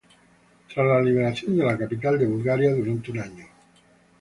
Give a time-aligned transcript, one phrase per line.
[0.67, 3.45] Tras la liberación de la capital de Bulgaria durante un año.